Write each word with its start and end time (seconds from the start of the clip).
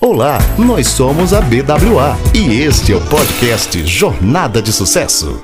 Olá, 0.00 0.38
nós 0.58 0.88
somos 0.88 1.32
a 1.32 1.40
BWA 1.40 2.16
e 2.34 2.60
este 2.62 2.92
é 2.92 2.96
o 2.96 3.08
podcast 3.08 3.86
Jornada 3.86 4.60
de 4.60 4.72
Sucesso. 4.72 5.42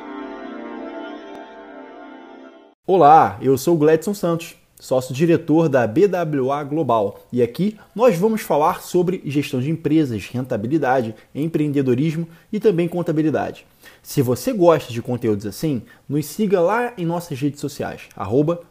Olá, 2.84 3.38
eu 3.40 3.56
sou 3.56 3.76
o 3.76 3.78
Gledson 3.78 4.12
Santos, 4.12 4.56
sócio-diretor 4.78 5.68
da 5.68 5.86
BWA 5.86 6.64
Global, 6.64 7.20
e 7.32 7.40
aqui 7.42 7.78
nós 7.94 8.16
vamos 8.18 8.42
falar 8.42 8.82
sobre 8.82 9.22
gestão 9.24 9.60
de 9.60 9.70
empresas, 9.70 10.26
rentabilidade, 10.26 11.14
empreendedorismo 11.32 12.26
e 12.52 12.58
também 12.58 12.88
contabilidade. 12.88 13.64
Se 14.02 14.20
você 14.20 14.52
gosta 14.52 14.92
de 14.92 15.00
conteúdos 15.00 15.46
assim, 15.46 15.82
nos 16.08 16.26
siga 16.26 16.60
lá 16.60 16.92
em 16.98 17.06
nossas 17.06 17.40
redes 17.40 17.60
sociais, 17.60 18.02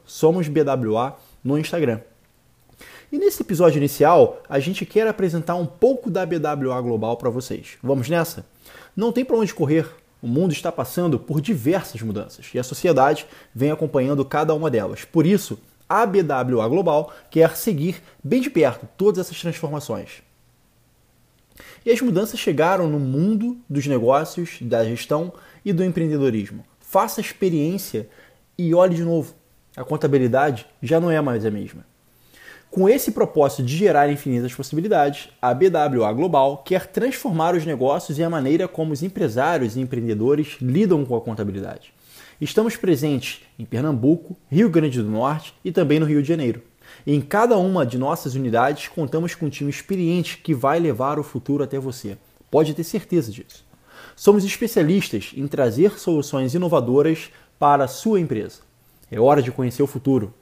SomosBWA 0.06 1.16
no 1.42 1.58
Instagram. 1.58 2.02
E 3.12 3.18
nesse 3.18 3.42
episódio 3.42 3.80
inicial, 3.80 4.44
a 4.48 4.60
gente 4.60 4.86
quer 4.86 5.08
apresentar 5.08 5.56
um 5.56 5.66
pouco 5.66 6.12
da 6.12 6.24
BWA 6.28 6.80
Global 6.80 7.18
para 7.18 7.32
vocês. 7.32 7.70
Vamos 7.82 8.08
nessa? 8.08 8.46
Não 8.96 9.12
tem 9.12 9.26
para 9.26 9.36
onde 9.36 9.52
correr. 9.52 9.90
O 10.22 10.28
mundo 10.28 10.52
está 10.52 10.72
passando 10.72 11.18
por 11.18 11.42
diversas 11.42 12.02
mudanças 12.04 12.52
e 12.54 12.60
a 12.60 12.64
sociedade 12.64 13.26
vem 13.56 13.72
acompanhando 13.72 14.24
cada 14.24 14.54
uma 14.54 14.70
delas. 14.70 15.06
Por 15.06 15.26
isso, 15.26 15.58
a 15.88 16.06
BWA 16.06 16.68
Global 16.68 17.12
quer 17.32 17.56
seguir 17.56 18.00
bem 18.24 18.42
de 18.42 18.50
perto 18.52 18.88
todas 18.96 19.26
essas 19.26 19.42
transformações. 19.42 20.22
E 21.84 21.92
as 21.92 22.00
mudanças 22.02 22.40
chegaram 22.40 22.88
no 22.88 23.00
mundo 23.00 23.58
dos 23.68 23.88
negócios, 23.88 24.60
da 24.62 24.86
gestão 24.86 25.34
e 25.66 25.74
do 25.74 25.84
empreendedorismo. 25.84 26.64
Faça 26.80 27.22
experiência 27.22 28.08
e 28.56 28.76
olhe 28.76 28.96
de 28.96 29.04
novo. 29.04 29.34
A 29.76 29.84
contabilidade 29.84 30.68
já 30.80 31.00
não 31.00 31.10
é 31.10 31.20
mais 31.22 31.44
a 31.44 31.50
mesma. 31.50 31.90
Com 32.72 32.88
esse 32.88 33.12
propósito 33.12 33.64
de 33.64 33.76
gerar 33.76 34.12
infinitas 34.12 34.54
possibilidades, 34.54 35.30
a 35.42 35.52
BWA 35.56 36.14
Global 36.14 36.60
quer 36.60 36.86
transformar 36.86 37.56
os 37.56 37.66
negócios 37.66 38.20
e 38.20 38.24
a 38.24 38.30
maneira 38.30 38.68
como 38.68 38.94
os 38.94 39.02
empresários 39.02 39.76
e 39.76 39.82
empreendedores 39.82 40.56
lidam 40.62 41.04
com 41.04 41.16
a 41.16 41.22
contabilidade. 41.22 41.92
Estamos 42.40 42.78
presentes 42.78 43.42
em 43.58 43.66
Pernambuco, 43.66 44.38
Rio 44.52 44.70
Grande 44.70 45.02
do 45.02 45.10
Norte 45.10 45.56
e 45.66 45.72
também 45.72 46.00
no 46.00 46.06
Rio 46.06 46.22
de 46.22 46.28
Janeiro. 46.28 46.62
Em 47.08 47.20
cada 47.20 47.58
uma 47.58 47.84
de 47.84 47.98
nossas 47.98 48.36
unidades 48.36 48.88
contamos 48.88 49.34
com 49.34 49.48
um 49.48 49.50
time 49.50 49.72
experiente 49.72 50.38
que 50.38 50.54
vai 50.54 50.80
levar 50.80 51.18
o 51.18 51.24
futuro 51.24 51.64
até 51.64 51.80
você. 51.80 52.20
Pode 52.52 52.76
ter 52.76 52.84
certeza 52.84 53.32
disso. 53.32 53.66
Somos 54.16 54.46
especialistas 54.46 55.32
em 55.36 55.48
trazer 55.48 55.98
soluções 55.98 56.54
inovadoras 56.54 57.32
para 57.58 57.86
a 57.86 57.88
sua 57.88 58.20
empresa. 58.20 58.62
É 59.12 59.20
hora 59.20 59.42
de 59.42 59.52
conhecer 59.52 59.82
o 59.82 59.88
futuro. 59.88 60.36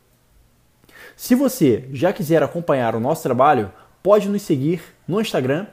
Se 1.18 1.34
você 1.34 1.90
já 1.92 2.14
quiser 2.14 2.42
acompanhar 2.44 2.96
o 2.96 3.00
nosso 3.00 3.24
trabalho, 3.24 3.72
pode 4.04 4.30
nos 4.30 4.44
seguir 4.44 4.84
no 5.08 5.20
Instagram, 5.20 5.66